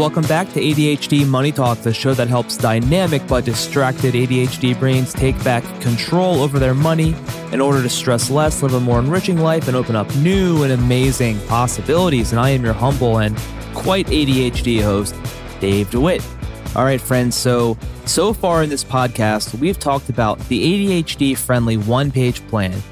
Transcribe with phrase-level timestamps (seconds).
[0.00, 5.12] Welcome back to ADHD Money Talk, the show that helps dynamic but distracted ADHD brains
[5.12, 7.14] take back control over their money
[7.52, 10.72] in order to stress less, live a more enriching life, and open up new and
[10.72, 12.32] amazing possibilities.
[12.32, 13.36] And I am your humble and
[13.74, 15.14] quite ADHD host,
[15.60, 16.26] Dave DeWitt.
[16.74, 17.36] All right, friends.
[17.36, 17.76] So,
[18.06, 22.82] so far in this podcast, we've talked about the ADHD friendly one page plan.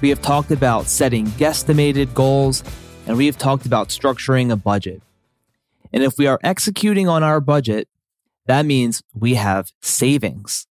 [0.00, 2.64] We have talked about setting guesstimated goals,
[3.06, 5.02] and we have talked about structuring a budget.
[5.94, 7.88] And if we are executing on our budget,
[8.46, 10.66] that means we have savings.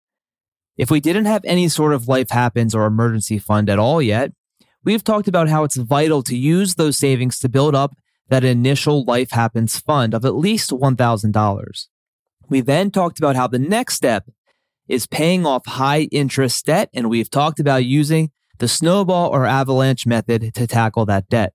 [0.78, 4.32] If we didn't have any sort of life happens or emergency fund at all yet,
[4.86, 7.98] we've talked about how it's vital to use those savings to build up
[8.30, 11.88] that initial life happens fund of at least $1,000.
[12.48, 14.24] We then talked about how the next step
[14.88, 20.08] is paying off high interest debt, and we've talked about using the snowball or avalanche
[20.08, 21.52] method to tackle that debt.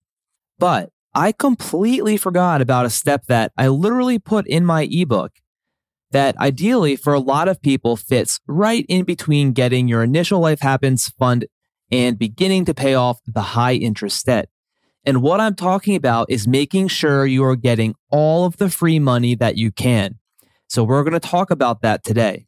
[0.59, 5.33] But I completely forgot about a step that I literally put in my ebook
[6.11, 10.61] that ideally for a lot of people fits right in between getting your initial life
[10.61, 11.47] happens fund
[11.91, 14.49] and beginning to pay off the high interest debt.
[15.05, 18.99] And what I'm talking about is making sure you are getting all of the free
[18.99, 20.19] money that you can.
[20.69, 22.47] So we're going to talk about that today.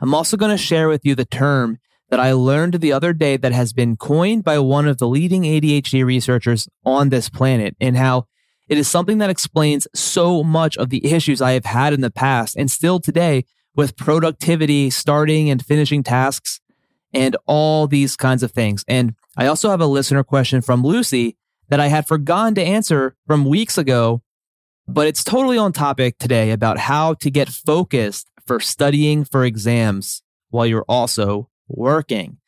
[0.00, 1.78] I'm also going to share with you the term
[2.10, 5.42] that I learned the other day that has been coined by one of the leading
[5.42, 8.26] ADHD researchers on this planet and how
[8.68, 12.10] it is something that explains so much of the issues I have had in the
[12.10, 16.60] past and still today with productivity, starting and finishing tasks,
[17.12, 18.84] and all these kinds of things.
[18.88, 21.36] And I also have a listener question from Lucy
[21.68, 24.22] that I had forgotten to answer from weeks ago,
[24.88, 30.22] but it's totally on topic today about how to get focused for studying for exams
[30.50, 32.38] while you're also working.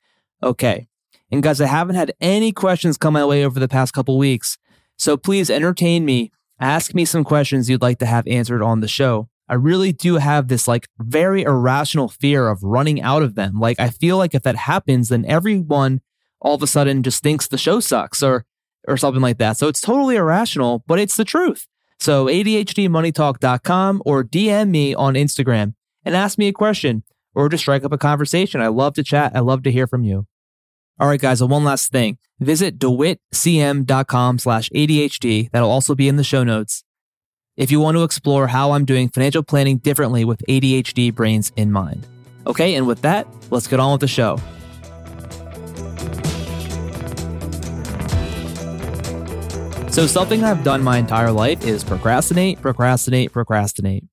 [0.42, 0.88] Okay.
[1.30, 4.56] And guys, I haven't had any questions come my way over the past couple weeks.
[4.96, 6.32] So please entertain me.
[6.60, 9.28] Ask me some questions you'd like to have answered on the show.
[9.48, 13.58] I really do have this like very irrational fear of running out of them.
[13.58, 16.00] Like I feel like if that happens, then everyone
[16.40, 18.44] all of a sudden just thinks the show sucks or
[18.86, 19.56] or something like that.
[19.56, 21.66] So it's totally irrational, but it's the truth.
[21.98, 25.74] So ADHDmoneytalk.com or DM me on Instagram
[26.04, 27.02] and ask me a question
[27.34, 28.60] or just strike up a conversation.
[28.60, 29.32] I love to chat.
[29.34, 30.26] I love to hear from you.
[31.00, 32.18] All right, guys, and one last thing.
[32.40, 35.50] Visit dewittcm.com slash ADHD.
[35.52, 36.84] That'll also be in the show notes.
[37.56, 41.72] If you want to explore how I'm doing financial planning differently with ADHD brains in
[41.72, 42.06] mind.
[42.46, 44.38] Okay, and with that, let's get on with the show.
[49.90, 54.04] So, something I've done my entire life is procrastinate, procrastinate, procrastinate.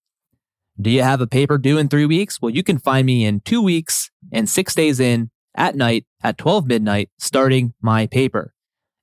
[0.80, 2.42] Do you have a paper due in three weeks?
[2.42, 6.38] Well, you can find me in two weeks and six days in at night at
[6.38, 8.54] 12 midnight starting my paper.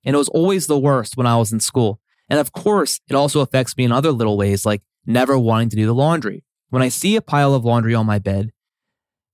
[0.05, 2.00] And it was always the worst when I was in school.
[2.28, 5.77] And of course, it also affects me in other little ways, like never wanting to
[5.77, 6.44] do the laundry.
[6.71, 8.50] When I see a pile of laundry on my bed,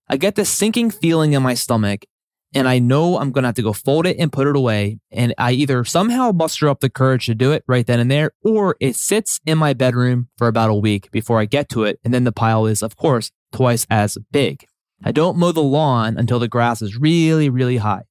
[0.09, 2.05] I get this sinking feeling in my stomach
[2.55, 5.01] and I know I'm going to have to go fold it and put it away.
[5.11, 8.33] And I either somehow muster up the courage to do it right then and there,
[8.43, 12.01] or it sits in my bedroom for about a week before I get to it.
[12.05, 14.65] And then the pile is, of course, twice as big.
[15.05, 18.05] I don't mow the lawn until the grass is really, really high,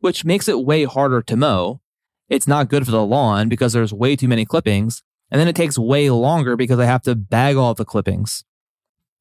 [0.00, 1.80] which makes it way harder to mow.
[2.28, 5.02] It's not good for the lawn because there's way too many clippings.
[5.30, 8.44] And then it takes way longer because I have to bag all the clippings.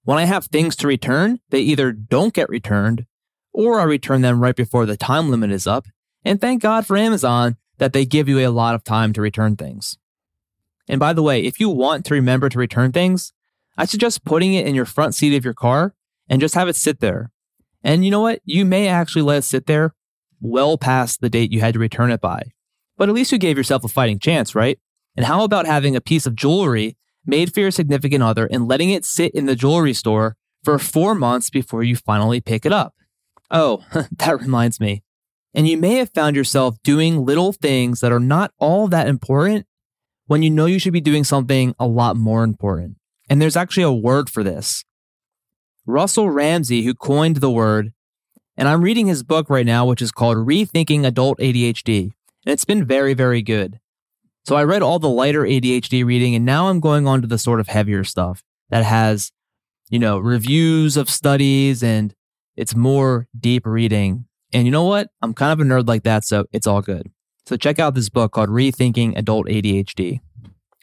[0.04, 3.06] When I have things to return, they either don't get returned
[3.56, 5.88] or I return them right before the time limit is up.
[6.24, 9.56] And thank God for Amazon that they give you a lot of time to return
[9.56, 9.98] things.
[10.88, 13.34] And by the way, if you want to remember to return things,
[13.78, 15.94] I suggest putting it in your front seat of your car
[16.30, 17.32] and just have it sit there.
[17.84, 18.42] And you know what?
[18.46, 19.94] You may actually let it sit there
[20.42, 22.44] well past the date you had to return it by.
[22.98, 24.80] But at least you gave yourself a fighting chance, right?
[25.16, 28.90] And how about having a piece of jewelry made for your significant other and letting
[28.90, 32.96] it sit in the jewelry store for four months before you finally pick it up?
[33.51, 35.03] Oh, that reminds me.
[35.53, 39.65] And you may have found yourself doing little things that are not all that important
[40.27, 42.97] when you know you should be doing something a lot more important.
[43.30, 44.83] And there's actually a word for this.
[45.86, 47.94] Russell Ramsay, who coined the word,
[48.57, 52.03] and I'm reading his book right now, which is called Rethinking Adult ADHD.
[52.45, 53.80] And it's been very, very good.
[54.45, 57.38] So I read all the lighter ADHD reading, and now I'm going on to the
[57.38, 59.31] sort of heavier stuff that has,
[59.89, 62.13] you know, reviews of studies and
[62.56, 64.25] it's more deep reading.
[64.54, 65.10] And you know what?
[65.22, 67.12] I'm kind of a nerd like that, so it's all good.
[67.46, 70.22] So check out this book called Rethinking Adult ADHD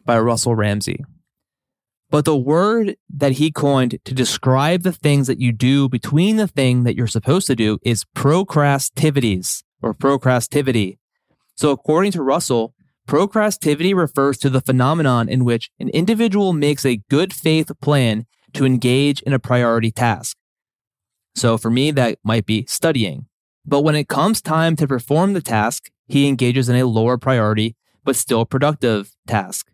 [0.04, 1.04] by Russell Ramsay.
[2.10, 6.46] But the word that he coined to describe the things that you do between the
[6.46, 10.98] thing that you're supposed to do is procrastivities or procrastivity.
[11.56, 12.74] So according to Russell,
[13.06, 18.64] Procrastivity refers to the phenomenon in which an individual makes a good faith plan to
[18.64, 20.36] engage in a priority task.
[21.34, 23.26] So for me, that might be studying.
[23.64, 27.76] But when it comes time to perform the task, he engages in a lower priority,
[28.04, 29.70] but still productive task.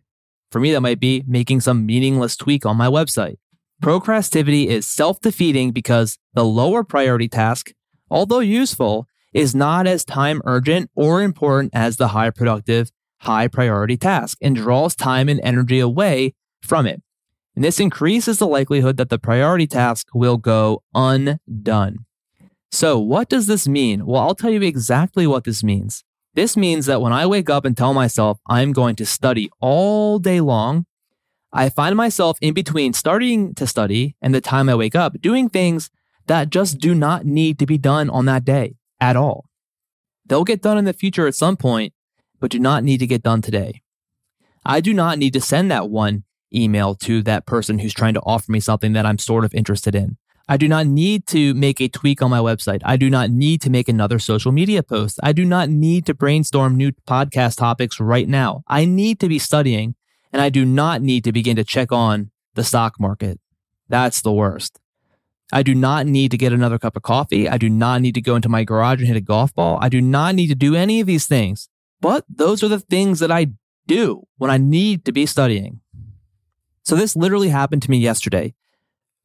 [0.50, 3.37] For me, that might be making some meaningless tweak on my website.
[3.81, 7.72] Procrastivity is self defeating because the lower priority task,
[8.10, 12.90] although useful, is not as time urgent or important as the high productive,
[13.20, 17.02] high priority task and draws time and energy away from it.
[17.58, 22.05] And this increases the likelihood that the priority task will go undone.
[22.70, 24.06] So, what does this mean?
[24.06, 26.05] Well, I'll tell you exactly what this means.
[26.34, 30.20] This means that when I wake up and tell myself I'm going to study all
[30.20, 30.87] day long,
[31.52, 35.49] I find myself in between starting to study and the time I wake up doing
[35.49, 35.90] things
[36.28, 39.46] that just do not need to be done on that day at all.
[40.25, 41.93] They'll get done in the future at some point,
[42.38, 43.82] but do not need to get done today.
[44.64, 46.22] I do not need to send that one
[46.55, 49.95] email to that person who's trying to offer me something that I'm sort of interested
[49.95, 50.17] in.
[50.50, 52.81] I do not need to make a tweak on my website.
[52.83, 55.21] I do not need to make another social media post.
[55.23, 58.62] I do not need to brainstorm new podcast topics right now.
[58.67, 59.95] I need to be studying
[60.33, 63.39] and I do not need to begin to check on the stock market.
[63.89, 64.81] That's the worst.
[65.53, 67.49] I do not need to get another cup of coffee.
[67.49, 69.79] I do not need to go into my garage and hit a golf ball.
[69.81, 71.69] I do not need to do any of these things.
[72.01, 73.49] But those are the things that I
[73.87, 75.81] do when I need to be studying.
[76.88, 78.55] So this literally happened to me yesterday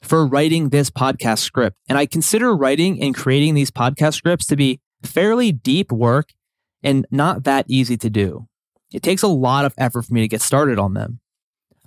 [0.02, 1.78] for writing this podcast script.
[1.88, 6.34] And I consider writing and creating these podcast scripts to be fairly deep work
[6.84, 8.50] and not that easy to do.
[8.92, 11.22] It takes a lot of effort for me to get started on them.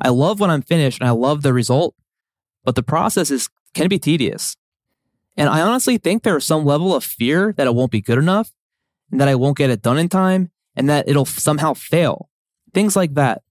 [0.00, 1.94] I love when I'm finished and I love the result,
[2.64, 4.56] but the process is can be tedious.
[5.36, 8.16] And I honestly think there is some level of fear that it won't be good
[8.16, 8.50] enough
[9.10, 12.30] and that I won't get it done in time and that it'll somehow fail.
[12.72, 13.42] Things like that.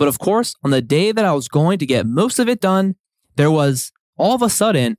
[0.00, 2.58] But of course, on the day that I was going to get most of it
[2.58, 2.94] done,
[3.36, 4.96] there was all of a sudden,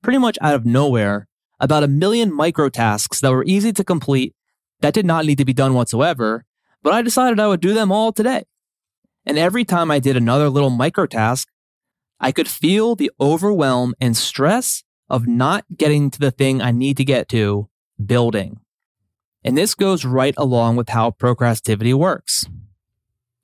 [0.00, 1.26] pretty much out of nowhere,
[1.58, 4.32] about a million micro tasks that were easy to complete
[4.78, 6.44] that did not need to be done whatsoever,
[6.84, 8.44] but I decided I would do them all today.
[9.26, 11.48] And every time I did another little micro task,
[12.20, 16.96] I could feel the overwhelm and stress of not getting to the thing I need
[16.98, 17.68] to get to
[18.06, 18.60] building.
[19.42, 22.46] And this goes right along with how procrastivity works.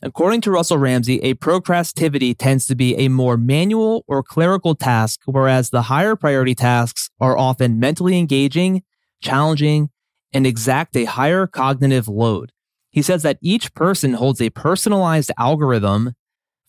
[0.02, 5.20] According to Russell Ramsay, a procrastivity tends to be a more manual or clerical task,
[5.26, 8.82] whereas the higher priority tasks are often mentally engaging,
[9.20, 9.90] challenging,
[10.32, 12.52] and exact a higher cognitive load.
[12.90, 16.14] He says that each person holds a personalized algorithm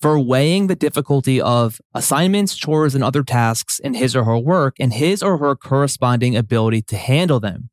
[0.02, 4.76] for weighing the difficulty of assignments, chores, and other tasks in his or her work
[4.80, 7.70] and his or her corresponding ability to handle them.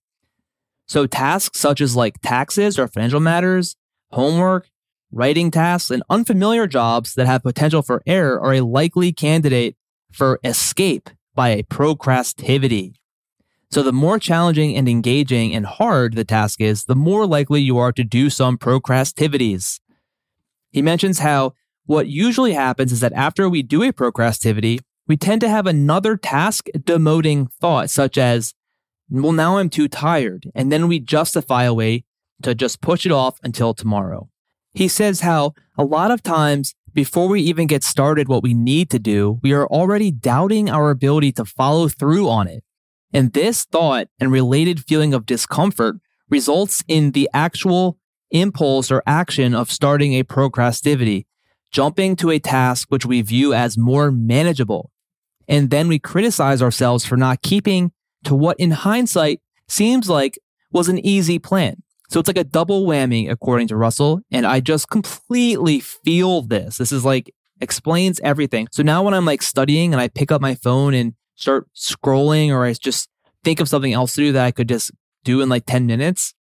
[0.86, 3.76] So tasks such as like taxes or financial matters,
[4.12, 4.68] homework,
[5.10, 9.74] Writing tasks and unfamiliar jobs that have potential for error are a likely candidate
[10.12, 12.94] for escape by a procrastivity.
[13.70, 17.78] So the more challenging and engaging and hard the task is, the more likely you
[17.78, 19.80] are to do some procrastivities.
[20.70, 21.54] He mentions how
[21.86, 26.18] what usually happens is that after we do a procrastivity, we tend to have another
[26.18, 28.52] task demoting thought, such as,
[29.10, 30.50] well, now I'm too tired.
[30.54, 32.04] And then we justify a way
[32.42, 34.28] to just push it off until tomorrow.
[34.78, 38.90] He says how a lot of times before we even get started what we need
[38.90, 42.62] to do, we are already doubting our ability to follow through on it.
[43.12, 45.96] And this thought and related feeling of discomfort
[46.30, 47.98] results in the actual
[48.30, 51.26] impulse or action of starting a procrastivity,
[51.72, 54.92] jumping to a task which we view as more manageable.
[55.48, 57.90] And then we criticize ourselves for not keeping
[58.22, 60.38] to what in hindsight seems like
[60.70, 61.82] was an easy plan.
[62.08, 64.22] So it's like a double whammy, according to Russell.
[64.30, 66.78] And I just completely feel this.
[66.78, 68.68] This is like explains everything.
[68.72, 72.50] So now when I'm like studying and I pick up my phone and start scrolling
[72.50, 73.08] or I just
[73.44, 74.90] think of something else to do that I could just
[75.24, 76.34] do in like 10 minutes,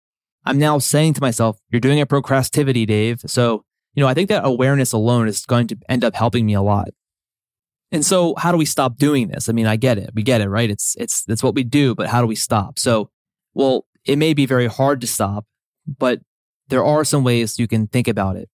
[0.44, 3.22] I'm now saying to myself, you're doing a procrastivity, Dave.
[3.26, 6.54] So, you know, I think that awareness alone is going to end up helping me
[6.54, 6.88] a lot.
[7.90, 9.48] And so how do we stop doing this?
[9.48, 10.10] I mean, I get it.
[10.14, 10.70] We get it, right?
[10.70, 12.78] It's, it's, that's what we do, but how do we stop?
[12.78, 13.10] So,
[13.54, 15.46] well, it may be very hard to stop
[15.86, 16.20] but
[16.68, 18.48] there are some ways you can think about it.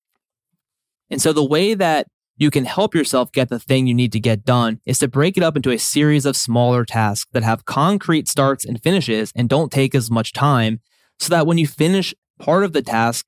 [1.11, 4.21] And so the way that you can help yourself get the thing you need to
[4.21, 7.65] get done is to break it up into a series of smaller tasks that have
[7.65, 10.81] concrete starts and finishes and don't take as much time
[11.19, 13.27] so that when you finish part of the task,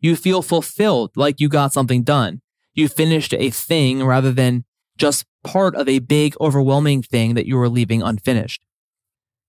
[0.00, 2.40] you feel fulfilled, like you got something done.
[2.74, 4.64] You finished a thing rather than
[4.96, 8.64] just part of a big, overwhelming thing that you were leaving unfinished.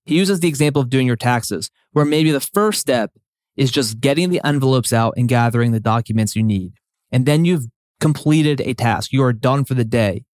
[0.04, 3.12] He uses the example of doing your taxes, where maybe the first step
[3.58, 6.72] is just getting the envelopes out and gathering the documents you need.
[7.10, 7.66] And then you've
[8.00, 9.12] completed a task.
[9.12, 10.24] You are done for the day.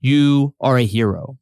[0.00, 1.38] You are a hero.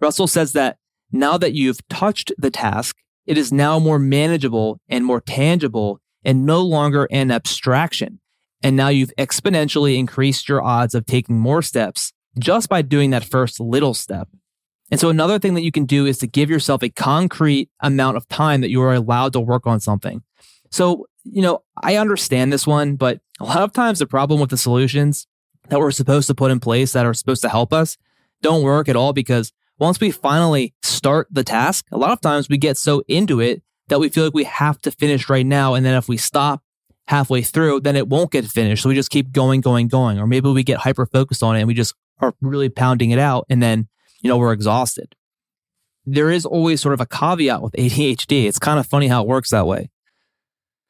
[0.00, 0.76] Russell says that
[1.10, 6.46] now that you've touched the task, it is now more manageable and more tangible and
[6.46, 8.20] no longer an abstraction.
[8.62, 13.24] And now you've exponentially increased your odds of taking more steps just by doing that
[13.24, 14.28] first little step.
[14.92, 18.16] And so another thing that you can do is to give yourself a concrete amount
[18.16, 20.22] of time that you are allowed to work on something.
[20.72, 24.50] So, you know, I understand this one, but a lot of times the problem with
[24.50, 25.26] the solutions
[25.68, 27.96] that we're supposed to put in place that are supposed to help us
[28.40, 32.48] don't work at all because once we finally start the task, a lot of times
[32.48, 35.74] we get so into it that we feel like we have to finish right now.
[35.74, 36.62] And then if we stop
[37.08, 38.82] halfway through, then it won't get finished.
[38.82, 40.18] So we just keep going, going, going.
[40.18, 43.18] Or maybe we get hyper focused on it and we just are really pounding it
[43.18, 43.44] out.
[43.50, 43.88] And then,
[44.20, 45.14] you know, we're exhausted.
[46.06, 48.46] There is always sort of a caveat with ADHD.
[48.46, 49.90] It's kind of funny how it works that way.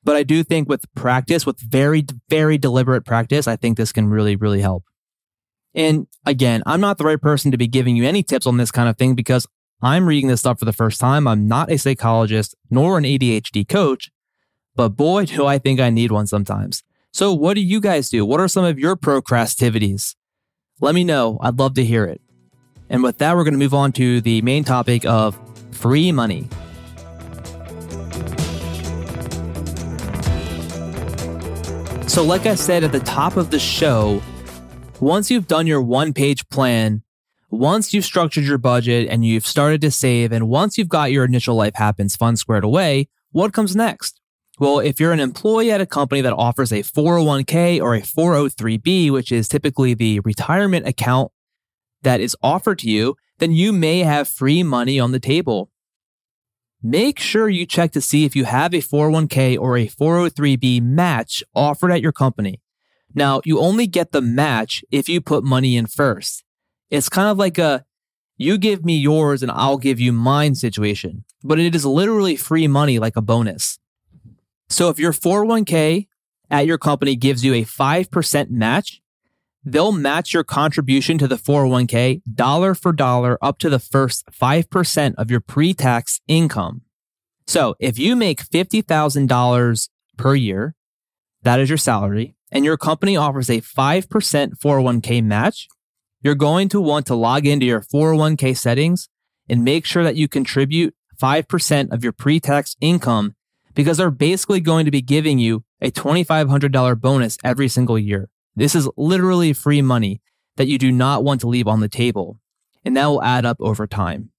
[0.05, 4.09] But I do think with practice, with very, very deliberate practice, I think this can
[4.09, 4.85] really, really help.
[5.75, 8.71] And again, I'm not the right person to be giving you any tips on this
[8.71, 9.47] kind of thing because
[9.81, 11.27] I'm reading this stuff for the first time.
[11.27, 14.11] I'm not a psychologist nor an ADHD coach,
[14.77, 16.83] but boy, do I think I need one sometimes.
[17.13, 18.25] So, what do you guys do?
[18.25, 20.15] What are some of your procrastivities?
[20.81, 21.39] Let me know.
[21.43, 22.21] I'd love to hear it.
[22.89, 25.39] And with that, we're going to move on to the main topic of
[25.73, 26.49] free money.
[32.13, 34.21] So, like I said at the top of the show,
[35.01, 37.03] once you've done your one page plan,
[37.49, 41.25] once you've structured your budget and you've started to save, and once you've got your
[41.25, 44.21] initial life happens fund squared away, what comes next?
[44.59, 49.11] Well, if you're an employee at a company that offers a 401k or a 403b,
[49.11, 51.33] which is typically the retirement account
[52.03, 55.71] that is offered to you, then you may have free money on the table
[56.83, 61.43] make sure you check to see if you have a 401k or a 403b match
[61.55, 62.61] offered at your company.
[63.15, 66.45] Now, you only get the match if you put money in first.
[66.91, 67.85] It's kind of like a
[68.37, 72.67] you give me yours and I'll give you mine situation, but it is literally free
[72.67, 73.79] money like a bonus.
[74.69, 76.09] So if your 401k
[76.51, 79.01] at your company gives you a 5% match,
[79.65, 85.15] they'll match your contribution to the 401k dollar for dollar up to the first 5%
[85.17, 86.83] of your pre tax income.
[87.47, 90.75] So if you make $50,000 per year,
[91.43, 95.69] that is your salary, and your company offers a 5% 401k match,
[96.23, 99.09] you're going to want to log into your 401k settings
[99.49, 103.35] and make sure that you contribute 5% of your pre tax income
[103.75, 108.29] because they're basically going to be giving you a $2,500 bonus every single year.
[108.55, 110.21] This is literally free money
[110.57, 112.39] that you do not want to leave on the table,
[112.85, 114.31] and that will add up over time.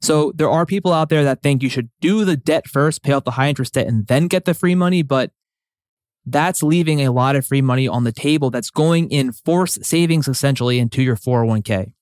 [0.00, 3.12] So there are people out there that think you should do the debt first, pay
[3.12, 5.30] off the high interest debt, and then get the free money, but
[6.26, 10.28] that's leaving a lot of free money on the table that's going in forced savings
[10.28, 11.92] essentially into your 401k.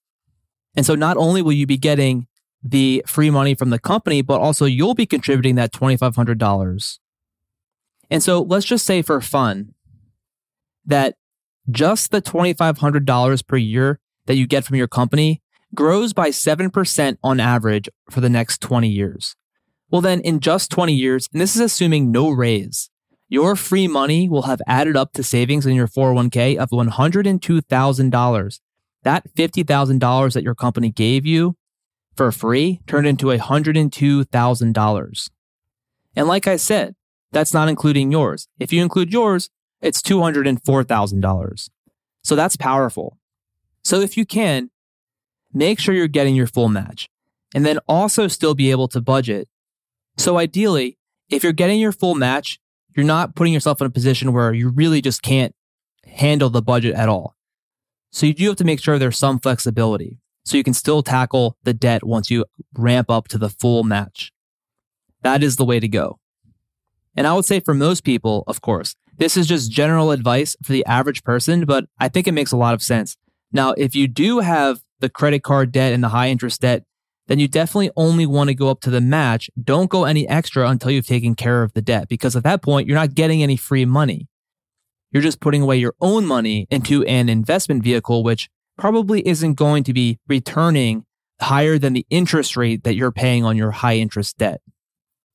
[0.77, 2.27] And so not only will you be getting
[2.63, 6.99] the free money from the company, but also you'll be contributing that $2,500.
[8.11, 9.75] And so let's just say for fun
[10.85, 11.17] that
[11.71, 15.43] just the $2,500 per year that you get from your company
[15.75, 19.37] grows by 7% on average for the next 20 years.
[19.91, 22.91] Well, then in just 20 years, and this is assuming no raise,
[23.29, 28.61] your free money will have added up to savings in your 401k of $102,000.
[29.03, 31.57] That $50,000 that your company gave you
[32.17, 35.31] for free turned into $102,000.
[36.17, 36.97] And like I said,
[37.33, 38.49] that's not including yours.
[38.59, 39.49] If you include yours,
[39.81, 41.71] it's $204,000.
[42.23, 43.19] So that's powerful.
[43.83, 44.71] So if you can,
[45.53, 47.09] make sure you're getting your full match
[47.55, 49.49] and then also still be able to budget.
[50.17, 50.99] So ideally,
[51.31, 52.59] if you're getting your full match,
[52.97, 55.55] you're not putting yourself in a position where you really just can't
[56.05, 57.35] handle the budget at all.
[58.11, 61.57] So you do have to make sure there's some flexibility so you can still tackle
[61.63, 62.45] the debt once you
[62.75, 64.33] ramp up to the full match.
[65.23, 66.19] That is the way to go.
[67.17, 70.73] And I would say for most people, of course, this is just general advice for
[70.73, 73.17] the average person, but I think it makes a lot of sense.
[73.53, 76.85] Now, if you do have the credit card debt and the high interest debt,
[77.29, 79.51] then you definitely only want to go up to the match.
[79.63, 82.89] Don't go any extra until you've taken care of the debt, because at that point,
[82.89, 84.27] you're not getting any free money.
[85.13, 88.49] You're just putting away your own money into an investment vehicle, which
[88.79, 91.05] probably isn't going to be returning
[91.41, 94.61] higher than the interest rate that you're paying on your high interest debt.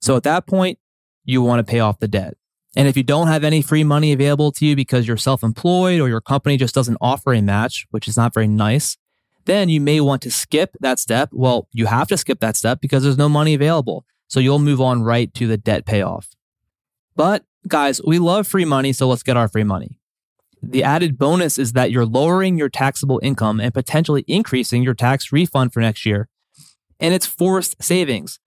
[0.01, 0.79] So at that point,
[1.23, 2.35] you want to pay off the debt.
[2.75, 6.01] And if you don't have any free money available to you because you're self employed
[6.01, 8.97] or your company just doesn't offer a match, which is not very nice,
[9.45, 11.29] then you may want to skip that step.
[11.31, 14.05] Well, you have to skip that step because there's no money available.
[14.27, 16.29] So you'll move on right to the debt payoff.
[17.15, 19.99] But guys, we love free money, so let's get our free money.
[20.61, 25.31] The added bonus is that you're lowering your taxable income and potentially increasing your tax
[25.31, 26.27] refund for next year.
[26.99, 28.39] And it's forced savings.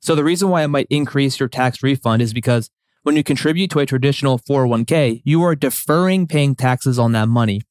[0.00, 2.70] So the reason why it might increase your tax refund is because
[3.02, 7.62] when you contribute to a traditional 401k, you are deferring paying taxes on that money.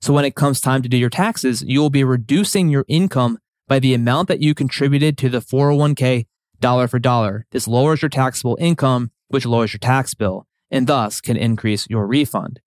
[0.00, 3.38] So when it comes time to do your taxes, you will be reducing your income
[3.66, 6.26] by the amount that you contributed to the 401k
[6.60, 7.46] dollar for dollar.
[7.50, 12.06] This lowers your taxable income, which lowers your tax bill and thus can increase your
[12.06, 12.60] refund.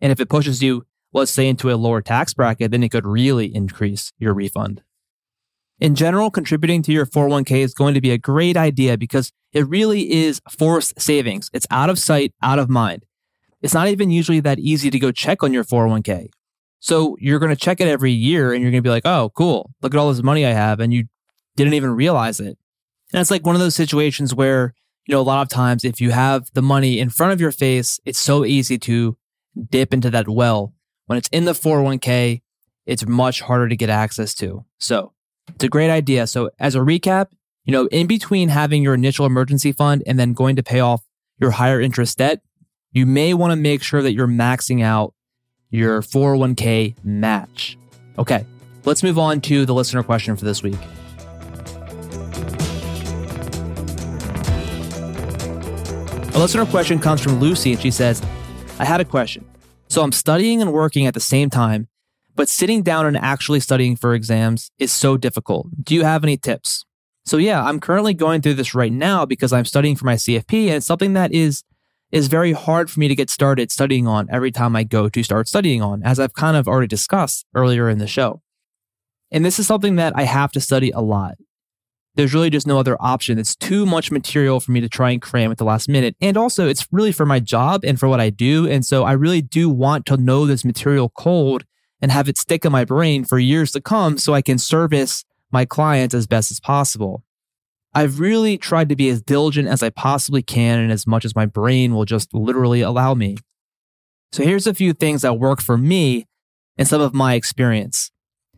[0.00, 3.06] And if it pushes you, let's say, into a lower tax bracket, then it could
[3.06, 4.82] really increase your refund.
[5.80, 9.68] In general, contributing to your 401k is going to be a great idea because it
[9.68, 11.50] really is forced savings.
[11.52, 13.04] It's out of sight, out of mind.
[13.62, 16.30] It's not even usually that easy to go check on your 401k.
[16.80, 19.30] So you're going to check it every year and you're going to be like, oh,
[19.34, 19.72] cool.
[19.82, 20.80] Look at all this money I have.
[20.80, 21.06] And you
[21.56, 22.56] didn't even realize it.
[23.12, 24.74] And it's like one of those situations where,
[25.06, 27.50] you know, a lot of times if you have the money in front of your
[27.50, 29.16] face, it's so easy to
[29.70, 30.74] dip into that well.
[31.06, 32.42] When it's in the 401k,
[32.86, 34.64] it's much harder to get access to.
[34.78, 35.12] So
[35.54, 36.26] it's a great idea.
[36.26, 37.28] So as a recap,
[37.64, 41.02] you know, in between having your initial emergency fund and then going to pay off
[41.38, 42.40] your higher interest debt,
[42.92, 45.14] you may want to make sure that you're maxing out
[45.70, 47.76] your 401k match.
[48.18, 48.46] Okay,
[48.84, 50.78] let's move on to the listener question for this week.
[56.34, 58.22] A listener question comes from Lucy, and she says,
[58.78, 59.44] I had a question.
[59.88, 61.88] So I'm studying and working at the same time,
[62.38, 65.66] but sitting down and actually studying for exams is so difficult.
[65.82, 66.84] Do you have any tips?
[67.26, 70.68] So yeah, I'm currently going through this right now because I'm studying for my CFP
[70.68, 71.64] and it's something that is
[72.12, 75.22] is very hard for me to get started studying on every time I go to
[75.22, 78.40] start studying on, as I've kind of already discussed earlier in the show.
[79.30, 81.34] And this is something that I have to study a lot
[82.18, 83.38] there's really just no other option.
[83.38, 86.16] It's too much material for me to try and cram at the last minute.
[86.20, 88.68] And also, it's really for my job and for what I do.
[88.68, 91.64] And so I really do want to know this material cold
[92.00, 95.24] and have it stick in my brain for years to come so I can service
[95.50, 97.24] my clients as best as possible.
[97.94, 101.34] I've really tried to be as diligent as I possibly can and as much as
[101.34, 103.36] my brain will just literally allow me.
[104.32, 106.26] So here's a few things that work for me
[106.76, 108.10] and some of my experience.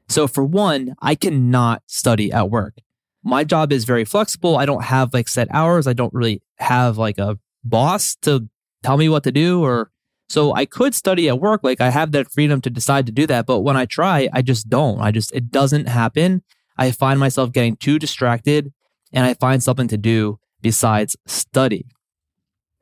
[0.09, 2.75] So for one, I cannot study at work
[3.23, 4.57] my job is very flexible.
[4.57, 5.87] I don't have like set hours.
[5.87, 8.49] I don't really have like a boss to
[8.83, 9.91] tell me what to do or
[10.31, 11.63] so I could study at work.
[11.65, 13.47] Like I have that freedom to decide to do that.
[13.47, 15.01] But when I try, I just don't.
[15.01, 16.45] I just, it doesn't happen.
[16.79, 18.73] I find myself getting too distracted
[19.13, 21.85] and I find something to do besides study.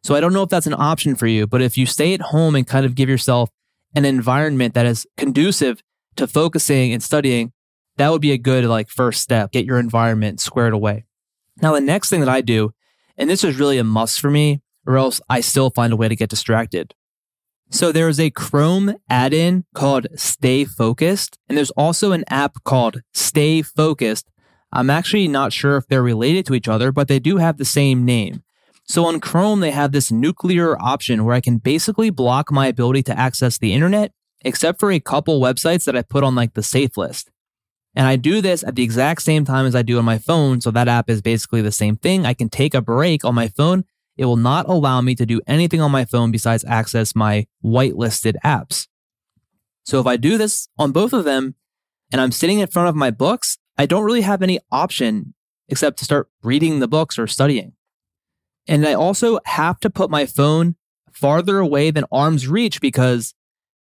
[0.03, 2.21] So I don't know if that's an option for you, but if you stay at
[2.21, 3.49] home and kind of give yourself
[3.95, 5.83] an environment that is conducive
[6.17, 7.53] to focusing and studying,
[7.97, 9.53] that would be a good like first step.
[9.53, 11.07] Get your environment squared away.
[11.63, 12.75] Now, the next thing that I do,
[13.17, 16.09] and this is really a must for me, or else I still find a way
[16.09, 16.95] to get distracted.
[17.71, 23.03] So there is a Chrome add-in called Stay Focused, and there's also an app called
[23.13, 24.31] Stay Focused.
[24.73, 27.67] I'm actually not sure if they're related to each other, but they do have the
[27.67, 28.43] same name.
[28.85, 33.03] So on Chrome, they have this nuclear option where I can basically block my ability
[33.05, 34.13] to access the internet,
[34.45, 37.31] except for a couple websites that I put on like the safe list.
[37.95, 40.63] And I do this at the exact same time as I do on my phone.
[40.63, 42.25] So that app is basically the same thing.
[42.25, 43.85] I can take a break on my phone.
[44.19, 48.35] It will not allow me to do anything on my phone besides access my whitelisted
[48.45, 48.89] apps.
[49.85, 51.55] So if I do this on both of them
[52.13, 55.35] and I'm sitting in front of my books, I don't really have any option
[55.69, 57.75] except to start reading the books or studying.
[58.67, 60.75] And I also have to put my phone
[61.13, 63.35] farther away than arm's reach because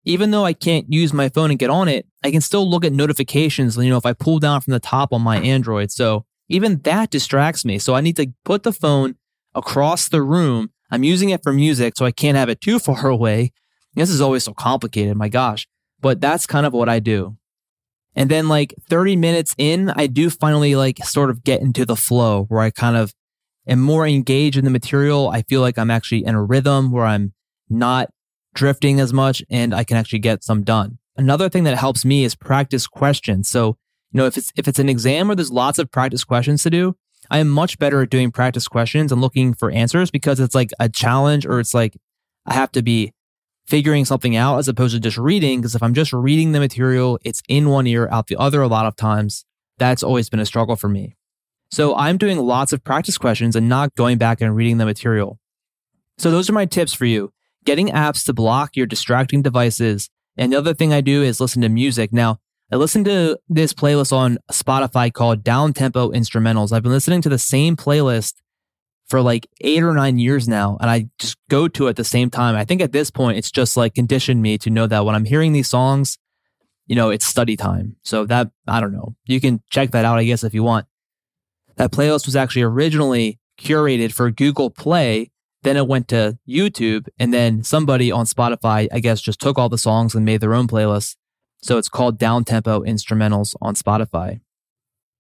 [0.05, 2.85] even though I can't use my phone and get on it, I can still look
[2.85, 5.91] at notifications, you know, if I pull down from the top on my Android.
[5.91, 7.79] So even that distracts me.
[7.79, 9.17] So I need to put the phone
[9.57, 10.71] across the room.
[10.91, 13.53] I'm using it for music, so I can't have it too far away.
[13.95, 15.67] This is always so complicated, my gosh.
[16.01, 17.37] But that's kind of what I do.
[18.15, 21.97] And then like 30 minutes in, I do finally like sort of get into the
[21.97, 23.15] flow where I kind of
[23.67, 25.29] am more engaged in the material.
[25.29, 27.35] I feel like I'm actually in a rhythm where I'm
[27.69, 28.11] not
[28.55, 30.99] drifting as much and I can actually get some done.
[31.17, 33.49] Another thing that helps me is practice questions.
[33.49, 33.77] So,
[34.13, 36.71] you know, if it's if it's an exam where there's lots of practice questions to
[36.71, 36.97] do,
[37.31, 40.71] I am much better at doing practice questions and looking for answers because it's like
[40.79, 41.97] a challenge or it's like
[42.47, 43.13] I have to be
[43.67, 45.61] figuring something out as opposed to just reading.
[45.61, 48.69] Because if I'm just reading the material, it's in one ear, out the other a
[48.69, 49.45] lot of times.
[49.79, 51.17] That's always been a struggle for me.
[51.71, 55.39] So I'm doing lots of practice questions and not going back and reading the material.
[56.19, 57.33] So those are my tips for you
[57.65, 60.09] getting apps to block your distracting devices.
[60.37, 62.13] And the other thing I do is listen to music.
[62.13, 62.39] Now,
[62.73, 66.73] I listen to this playlist on Spotify called Down Tempo Instrumentals.
[66.73, 68.35] I've been listening to the same playlist
[69.07, 72.03] for like eight or nine years now, and I just go to it at the
[72.03, 72.57] same time.
[72.57, 75.25] I think at this point, it's just like conditioned me to know that when I'm
[75.25, 76.19] hearing these songs,
[76.89, 77.97] you know, it's study time.
[78.03, 79.15] So that, I don't know.
[79.27, 80.87] You can check that out, I guess, if you want.
[81.77, 85.31] That playlist was actually originally curated for Google Play.
[85.63, 89.69] Then it went to YouTube, and then somebody on Spotify, I guess, just took all
[89.69, 91.15] the songs and made their own playlist.
[91.67, 94.41] So it's called Downtempo Instrumentals on Spotify.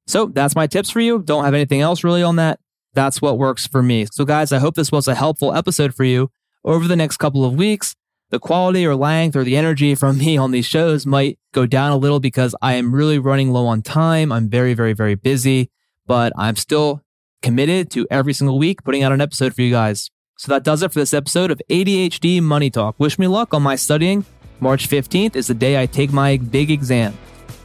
[0.07, 1.19] So that's my tips for you.
[1.19, 2.61] Don't have anything else really on that.
[2.95, 4.07] That's what works for me.
[4.13, 6.31] So, guys, I hope this was a helpful episode for you.
[6.65, 7.97] Over the next couple of weeks,
[8.31, 11.91] the quality or length or the energy from me on these shows might go down
[11.91, 14.31] a little because I am really running low on time.
[14.31, 15.71] I'm very, very, very busy,
[16.07, 17.03] but I'm still
[17.43, 20.11] committed to every single week putting out an episode for you guys.
[20.39, 22.95] So that does it for this episode of ADHD Money Talk.
[22.99, 24.25] Wish me luck on my studying.
[24.61, 27.16] March 15th is the day I take my big exam.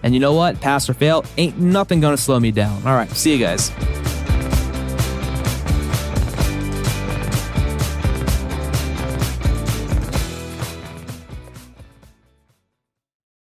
[0.03, 0.59] And you know what?
[0.59, 2.85] Pass or fail, ain't nothing gonna slow me down.
[2.85, 3.71] All right, see you guys.